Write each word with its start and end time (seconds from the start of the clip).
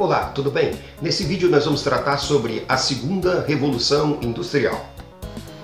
Olá, 0.00 0.32
tudo 0.34 0.50
bem? 0.50 0.72
Nesse 1.00 1.24
vídeo 1.24 1.48
nós 1.48 1.66
vamos 1.66 1.82
tratar 1.82 2.18
sobre 2.18 2.64
a 2.68 2.76
segunda 2.76 3.44
revolução 3.46 4.18
industrial. 4.22 4.88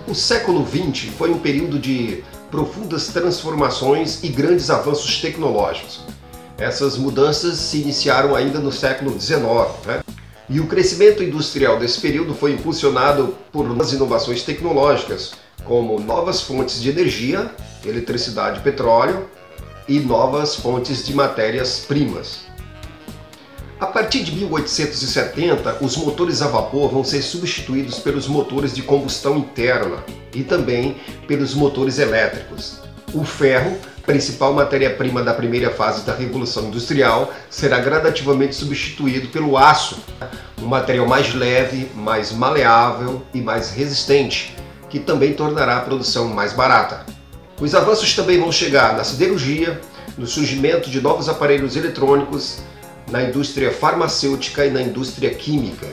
O 0.07 0.15
século 0.15 0.65
XX 0.65 1.11
foi 1.11 1.31
um 1.31 1.39
período 1.39 1.79
de 1.79 2.23
profundas 2.51 3.09
transformações 3.09 4.23
e 4.23 4.29
grandes 4.29 4.71
avanços 4.71 5.21
tecnológicos. 5.21 6.01
Essas 6.59 6.97
mudanças 6.97 7.59
se 7.59 7.79
iniciaram 7.79 8.35
ainda 8.35 8.59
no 8.59 8.73
século 8.73 9.19
XIX, 9.21 9.43
né? 9.85 10.03
e 10.49 10.61
o 10.61 10.67
crescimento 10.67 11.23
industrial 11.23 11.79
desse 11.79 12.01
período 12.01 12.35
foi 12.35 12.53
impulsionado 12.53 13.37
por 13.53 13.67
inovações 13.93 14.43
tecnológicas, 14.43 15.33
como 15.65 15.99
novas 15.99 16.41
fontes 16.41 16.81
de 16.81 16.89
energia, 16.89 17.51
eletricidade 17.85 18.61
e 18.61 18.63
petróleo, 18.63 19.29
e 19.89 20.01
novas 20.01 20.55
fontes 20.55 21.05
de 21.05 21.15
matérias-primas. 21.15 22.46
A 23.79 23.87
partir 23.87 24.25
de 24.25 24.33
1870, 24.33 25.79
os 25.83 25.99
motores 25.99 26.41
a 26.41 26.49
vapor 26.49 26.91
vão 26.91 27.05
ser 27.05 27.21
substituídos 27.21 27.99
pelos 27.99 28.27
motores 28.27 28.75
de 28.75 28.81
combustão 28.83 29.37
interna 29.37 30.03
e 30.35 30.43
também 30.43 30.97
pelos 31.29 31.53
motores 31.53 31.99
elétricos. 31.99 32.81
O 33.13 33.23
ferro, 33.23 33.77
principal 34.07 34.55
matéria-prima 34.55 35.23
da 35.23 35.35
primeira 35.35 35.71
fase 35.71 36.07
da 36.07 36.15
Revolução 36.15 36.69
Industrial, 36.69 37.31
será 37.51 37.79
gradativamente 37.79 38.55
substituído 38.55 39.29
pelo 39.29 39.59
aço, 39.59 39.99
um 40.59 40.67
material 40.67 41.07
mais 41.07 41.35
leve, 41.35 41.91
mais 41.95 42.33
maleável 42.33 43.23
e 43.35 43.43
mais 43.43 43.71
resistente, 43.73 44.57
que 44.89 44.99
também 44.99 45.35
tornará 45.35 45.77
a 45.77 45.83
produção 45.83 46.29
mais 46.29 46.55
barata. 46.55 47.05
Os 47.61 47.75
avanços 47.75 48.15
também 48.15 48.41
vão 48.41 48.51
chegar 48.51 48.97
na 48.97 49.05
siderurgia, 49.05 49.79
no 50.17 50.27
surgimento 50.27 50.89
de 50.89 50.99
novos 50.99 51.29
aparelhos 51.29 51.77
eletrônicos, 51.77 52.61
na 53.11 53.23
indústria 53.23 53.73
farmacêutica 53.73 54.67
e 54.67 54.71
na 54.71 54.83
indústria 54.83 55.31
química. 55.31 55.87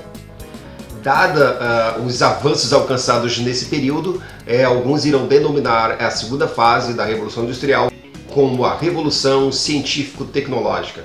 Dada 1.02 1.98
uh, 2.00 2.06
os 2.06 2.22
avanços 2.22 2.72
alcançados 2.72 3.38
nesse 3.40 3.66
período, 3.66 4.22
é, 4.48 4.64
alguns 4.64 5.06
irão 5.06 5.28
denominar 5.28 6.02
a 6.02 6.10
segunda 6.10 6.48
fase 6.48 6.94
da 6.94 7.04
Revolução 7.04 7.44
Industrial 7.44 7.92
como 8.34 8.66
a 8.66 8.78
Revolução 8.78 9.52
Científico-Tecnológica. 9.52 11.04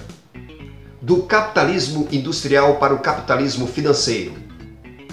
Do 1.03 1.25
capitalismo 1.25 2.09
industrial 2.11 2.77
para 2.77 2.95
o 2.95 3.01
capitalismo 3.01 3.67
financeiro. 3.67 4.33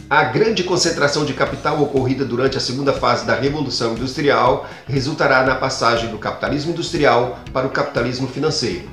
A 0.07 0.23
grande 0.23 0.63
concentração 0.63 1.25
de 1.25 1.33
capital 1.33 1.81
ocorrida 1.81 2.23
durante 2.23 2.57
a 2.57 2.61
segunda 2.61 2.93
fase 2.93 3.25
da 3.25 3.33
Revolução 3.33 3.93
Industrial 3.93 4.67
resultará 4.87 5.43
na 5.43 5.55
passagem 5.55 6.11
do 6.11 6.19
capitalismo 6.19 6.71
industrial 6.71 7.39
para 7.51 7.65
o 7.65 7.71
capitalismo 7.71 8.27
financeiro. 8.27 8.87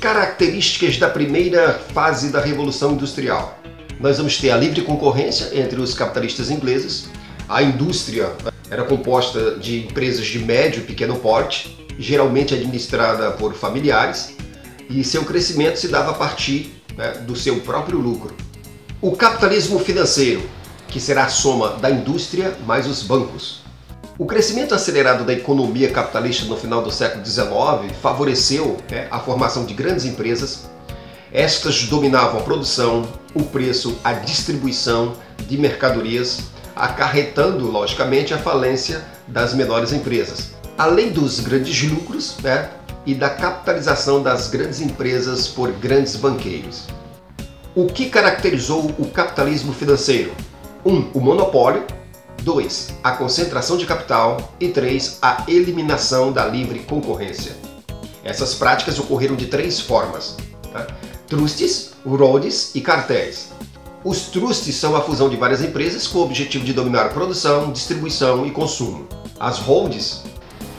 Características 0.00 0.96
da 0.96 1.10
primeira 1.10 1.74
fase 1.92 2.30
da 2.30 2.40
Revolução 2.40 2.92
Industrial. 2.92 3.58
Nós 3.98 4.18
vamos 4.18 4.38
ter 4.38 4.52
a 4.52 4.56
livre 4.56 4.82
concorrência 4.82 5.50
entre 5.58 5.80
os 5.80 5.92
capitalistas 5.92 6.52
ingleses. 6.52 7.08
A 7.48 7.64
indústria 7.64 8.32
era 8.70 8.84
composta 8.84 9.56
de 9.56 9.86
empresas 9.86 10.24
de 10.24 10.38
médio 10.38 10.82
e 10.82 10.84
pequeno 10.84 11.16
porte, 11.16 11.76
geralmente 11.98 12.54
administrada 12.54 13.32
por 13.32 13.54
familiares, 13.54 14.36
e 14.88 15.02
seu 15.02 15.24
crescimento 15.24 15.80
se 15.80 15.88
dava 15.88 16.12
a 16.12 16.14
partir 16.14 16.80
né, 16.96 17.14
do 17.26 17.34
seu 17.34 17.58
próprio 17.60 17.98
lucro. 17.98 18.36
O 19.02 19.16
capitalismo 19.16 19.80
financeiro, 19.80 20.48
que 20.86 21.00
será 21.00 21.24
a 21.24 21.28
soma 21.28 21.70
da 21.70 21.90
indústria 21.90 22.56
mais 22.64 22.86
os 22.86 23.02
bancos. 23.02 23.62
O 24.18 24.26
crescimento 24.26 24.74
acelerado 24.74 25.24
da 25.24 25.32
economia 25.32 25.92
capitalista 25.92 26.44
no 26.46 26.56
final 26.56 26.82
do 26.82 26.90
século 26.90 27.24
XIX 27.24 27.96
favoreceu 28.02 28.76
né, 28.90 29.06
a 29.12 29.20
formação 29.20 29.64
de 29.64 29.72
grandes 29.72 30.04
empresas. 30.04 30.68
Estas 31.32 31.84
dominavam 31.84 32.40
a 32.40 32.42
produção, 32.42 33.08
o 33.32 33.44
preço, 33.44 33.96
a 34.02 34.12
distribuição 34.12 35.14
de 35.46 35.56
mercadorias, 35.56 36.40
acarretando, 36.74 37.70
logicamente, 37.70 38.34
a 38.34 38.38
falência 38.38 39.04
das 39.28 39.54
menores 39.54 39.92
empresas. 39.92 40.50
Além 40.76 41.10
dos 41.10 41.38
grandes 41.38 41.80
lucros 41.88 42.38
né, 42.42 42.70
e 43.06 43.14
da 43.14 43.30
capitalização 43.30 44.20
das 44.20 44.48
grandes 44.48 44.80
empresas 44.80 45.46
por 45.46 45.70
grandes 45.70 46.16
banqueiros. 46.16 46.88
O 47.72 47.86
que 47.86 48.10
caracterizou 48.10 48.92
o 48.98 49.08
capitalismo 49.10 49.72
financeiro? 49.72 50.32
1. 50.84 50.92
Um, 50.92 51.10
o 51.14 51.20
monopólio, 51.20 51.86
2. 52.48 52.94
A 53.04 53.12
concentração 53.12 53.76
de 53.76 53.84
capital. 53.84 54.54
E 54.58 54.68
3. 54.68 55.18
A 55.20 55.44
eliminação 55.46 56.32
da 56.32 56.46
livre 56.46 56.78
concorrência. 56.78 57.54
Essas 58.24 58.54
práticas 58.54 58.98
ocorreram 58.98 59.36
de 59.36 59.48
três 59.48 59.78
formas: 59.78 60.34
tá? 60.72 60.86
trustes, 61.26 61.90
roads 62.06 62.74
e 62.74 62.80
cartéis. 62.80 63.50
Os 64.02 64.28
trustes 64.28 64.76
são 64.76 64.96
a 64.96 65.02
fusão 65.02 65.28
de 65.28 65.36
várias 65.36 65.62
empresas 65.62 66.06
com 66.06 66.20
o 66.20 66.22
objetivo 66.22 66.64
de 66.64 66.72
dominar 66.72 67.10
produção, 67.10 67.70
distribuição 67.70 68.46
e 68.46 68.50
consumo. 68.50 69.06
As 69.38 69.58
holds 69.58 70.22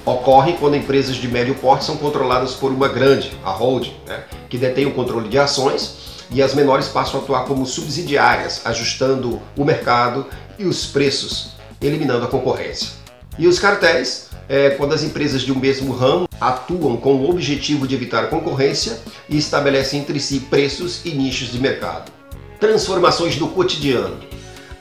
ocorrem 0.03 0.57
quando 0.57 0.75
empresas 0.75 1.17
de 1.17 1.27
médio 1.27 1.53
porte 1.53 1.85
são 1.85 1.97
controladas 1.97 2.55
por 2.55 2.71
uma 2.71 2.87
grande, 2.87 3.31
a 3.45 3.51
hold, 3.51 3.89
né, 4.07 4.23
que 4.49 4.57
detém 4.57 4.87
o 4.87 4.93
controle 4.95 5.29
de 5.29 5.37
ações 5.37 6.25
e 6.31 6.41
as 6.41 6.55
menores 6.55 6.87
passam 6.87 7.19
a 7.19 7.23
atuar 7.23 7.45
como 7.45 7.63
subsidiárias, 7.67 8.61
ajustando 8.65 9.39
o 9.55 9.63
mercado 9.63 10.25
e 10.59 10.65
os 10.65 10.85
preços, 10.85 11.58
eliminando 11.81 12.25
a 12.25 12.27
concorrência. 12.27 12.89
E 13.37 13.47
os 13.47 13.59
cartéis, 13.59 14.29
é 14.49 14.71
quando 14.71 14.93
as 14.93 15.03
empresas 15.03 15.43
de 15.43 15.51
um 15.51 15.59
mesmo 15.59 15.93
ramo 15.93 16.27
atuam 16.41 16.97
com 16.97 17.13
o 17.13 17.29
objetivo 17.29 17.87
de 17.87 17.93
evitar 17.93 18.23
a 18.23 18.27
concorrência 18.27 18.99
e 19.29 19.37
estabelecem 19.37 19.99
entre 19.99 20.19
si 20.19 20.39
preços 20.39 21.05
e 21.05 21.11
nichos 21.11 21.51
de 21.51 21.59
mercado. 21.59 22.11
Transformações 22.59 23.35
do 23.35 23.47
cotidiano. 23.47 24.17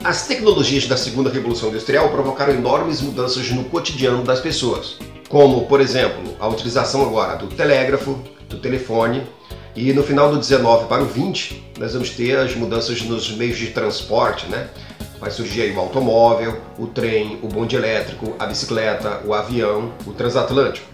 As 0.03 0.26
tecnologias 0.26 0.86
da 0.86 0.97
segunda 0.97 1.28
revolução 1.28 1.69
industrial 1.69 2.09
provocaram 2.09 2.54
enormes 2.54 3.03
mudanças 3.03 3.50
no 3.50 3.65
cotidiano 3.65 4.25
das 4.25 4.41
pessoas, 4.41 4.97
como, 5.28 5.66
por 5.66 5.80
exemplo, 5.80 6.34
a 6.41 6.48
utilização 6.48 7.03
agora 7.03 7.36
do 7.36 7.48
telégrafo, 7.48 8.19
do 8.48 8.59
telefone, 8.59 9.22
e 9.76 9.92
no 9.92 10.03
final 10.03 10.30
do 10.30 10.38
19 10.38 10.86
para 10.86 11.03
o 11.03 11.06
20, 11.06 11.72
nós 11.78 11.92
vamos 11.92 12.10
ter 12.10 12.36
as 12.38 12.54
mudanças 12.54 13.03
nos 13.03 13.30
meios 13.36 13.59
de 13.59 13.69
transporte, 13.69 14.47
né? 14.47 14.69
Vai 15.21 15.31
surgir 15.31 15.62
aí 15.62 15.73
o 15.75 15.81
automóvel, 15.81 16.61
o 16.79 16.87
trem, 16.87 17.39
o 17.43 17.49
bonde 17.49 17.75
elétrico, 17.75 18.34
a 18.39 18.47
bicicleta, 18.47 19.21
o 19.25 19.34
avião, 19.34 19.93
o 20.06 20.12
transatlântico. 20.12 20.87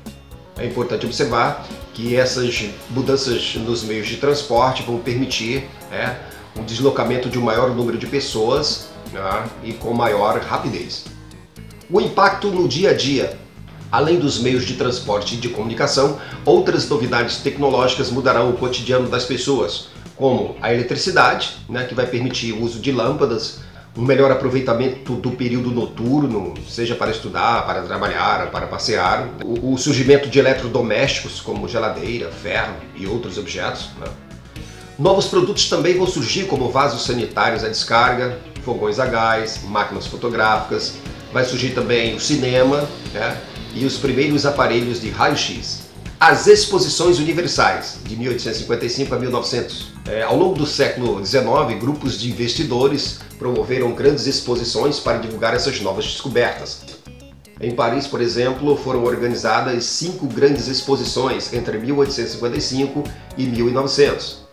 É 0.56 0.64
importante 0.64 1.04
observar 1.04 1.66
que 1.92 2.16
essas 2.16 2.64
mudanças 2.90 3.54
nos 3.56 3.82
meios 3.82 4.06
de 4.06 4.16
transporte 4.16 4.82
vão 4.82 4.98
permitir 4.98 5.68
é, 5.92 6.16
o 6.56 6.62
deslocamento 6.62 7.28
de 7.28 7.38
um 7.38 7.42
maior 7.42 7.70
número 7.70 7.98
de 7.98 8.06
pessoas 8.06 8.88
né, 9.12 9.44
e 9.62 9.72
com 9.72 9.92
maior 9.92 10.38
rapidez. 10.40 11.04
O 11.90 12.00
impacto 12.00 12.50
no 12.50 12.66
dia 12.66 12.90
a 12.90 12.94
dia. 12.94 13.38
Além 13.92 14.18
dos 14.18 14.40
meios 14.40 14.64
de 14.64 14.74
transporte 14.74 15.34
e 15.34 15.38
de 15.38 15.48
comunicação, 15.50 16.18
outras 16.44 16.88
novidades 16.88 17.36
tecnológicas 17.38 18.10
mudarão 18.10 18.50
o 18.50 18.54
cotidiano 18.54 19.08
das 19.08 19.24
pessoas, 19.24 19.88
como 20.16 20.56
a 20.60 20.72
eletricidade, 20.72 21.56
né, 21.68 21.84
que 21.84 21.94
vai 21.94 22.06
permitir 22.06 22.52
o 22.52 22.62
uso 22.62 22.80
de 22.80 22.90
lâmpadas, 22.90 23.60
um 23.96 24.02
melhor 24.02 24.30
aproveitamento 24.30 25.14
do 25.14 25.30
período 25.30 25.70
noturno, 25.70 26.54
seja 26.68 26.96
para 26.96 27.10
estudar, 27.10 27.64
para 27.64 27.82
trabalhar, 27.82 28.50
para 28.50 28.66
passear, 28.66 29.28
o, 29.44 29.76
surgimento 29.78 30.28
de 30.28 30.38
eletrodomésticos 30.38 31.40
como 31.40 31.68
geladeira, 31.68 32.30
ferro 32.30 32.74
e 32.96 33.06
outros 33.06 33.38
objetos. 33.38 33.90
Né? 34.00 34.06
Novos 34.98 35.26
produtos 35.26 35.68
também 35.68 35.96
vão 35.96 36.06
surgir 36.06 36.46
como 36.46 36.70
vasos 36.70 37.04
sanitários 37.04 37.62
à 37.62 37.68
descarga, 37.68 38.38
fogões 38.64 38.98
a 38.98 39.06
gás, 39.06 39.62
máquinas 39.62 40.06
fotográficas, 40.06 40.94
vai 41.32 41.44
surgir 41.44 41.70
também 41.70 42.16
o 42.16 42.20
cinema 42.20 42.88
né? 43.12 43.36
e 43.74 43.84
os 43.84 43.96
primeiros 43.96 44.44
aparelhos 44.44 45.00
de 45.00 45.10
raio-x. 45.10 45.83
As 46.26 46.46
exposições 46.46 47.18
universais, 47.18 47.98
de 48.02 48.16
1855 48.16 49.14
a 49.14 49.18
1900. 49.18 49.92
É, 50.08 50.22
ao 50.22 50.34
longo 50.34 50.54
do 50.54 50.64
século 50.64 51.22
XIX, 51.22 51.78
grupos 51.78 52.18
de 52.18 52.30
investidores 52.30 53.18
promoveram 53.38 53.92
grandes 53.92 54.26
exposições 54.26 54.98
para 54.98 55.18
divulgar 55.18 55.52
essas 55.52 55.82
novas 55.82 56.06
descobertas. 56.06 56.80
Em 57.60 57.72
Paris, 57.72 58.06
por 58.06 58.22
exemplo, 58.22 58.74
foram 58.74 59.04
organizadas 59.04 59.84
cinco 59.84 60.26
grandes 60.26 60.66
exposições 60.66 61.52
entre 61.52 61.76
1855 61.76 63.04
e 63.36 63.44
1900. 63.44 64.44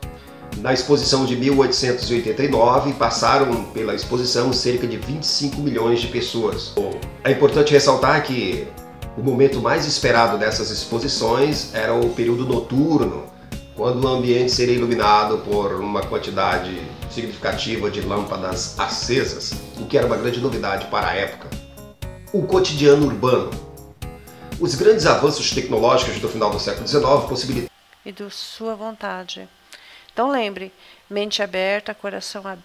Na 0.58 0.74
exposição 0.74 1.24
de 1.24 1.38
1889, 1.38 2.92
passaram 2.96 3.64
pela 3.74 3.96
exposição 3.96 4.52
cerca 4.52 4.86
de 4.86 4.98
25 4.98 5.62
milhões 5.62 6.02
de 6.02 6.08
pessoas. 6.08 6.74
É 7.24 7.32
importante 7.32 7.72
ressaltar 7.72 8.24
que 8.24 8.68
O 9.22 9.24
momento 9.24 9.62
mais 9.62 9.86
esperado 9.86 10.36
dessas 10.40 10.72
exposições 10.72 11.76
era 11.76 11.94
o 11.94 12.10
período 12.10 12.44
noturno, 12.44 13.32
quando 13.76 14.04
o 14.04 14.08
ambiente 14.08 14.52
seria 14.52 14.74
iluminado 14.74 15.38
por 15.48 15.80
uma 15.80 16.02
quantidade 16.02 16.76
significativa 17.12 17.92
de 17.92 18.02
lâmpadas 18.02 18.80
acesas, 18.80 19.54
o 19.80 19.86
que 19.86 19.96
era 19.96 20.08
uma 20.08 20.18
grande 20.18 20.40
novidade 20.40 20.88
para 20.88 21.10
a 21.10 21.14
época. 21.14 21.48
O 22.34 22.48
cotidiano 22.48 23.06
urbano. 23.06 23.52
Os 24.60 24.74
grandes 24.74 25.06
avanços 25.06 25.52
tecnológicos 25.52 26.20
do 26.20 26.28
final 26.28 26.50
do 26.50 26.60
século 26.60 26.88
XIX 26.88 27.04
possibilitaram 27.30 27.72
e 28.04 28.12
de 28.12 28.28
sua 28.32 28.74
vontade. 28.74 29.48
Então 30.12 30.32
lembre, 30.32 30.74
mente 31.08 31.44
aberta, 31.44 31.94
coração 31.94 32.48
aberto. 32.48 32.60